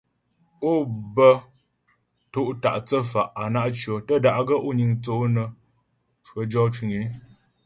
Ó 0.71 0.73
bə 1.15 1.29
to' 2.31 2.53
ta' 2.63 2.83
thə́fa' 2.87 3.31
á 3.41 3.43
na' 3.53 3.71
tʉɔ, 3.79 3.95
tə́ 4.07 4.17
da'gaə́ 4.23 4.59
ó 4.67 4.69
niŋ 4.77 4.91
thə́ 5.03 5.15
ǒ 5.23 5.25
nə́ 5.35 5.47
cwə 6.25 6.41
jɔ 6.51 6.61
cwiŋ 6.73 6.91
ée. 6.99 7.05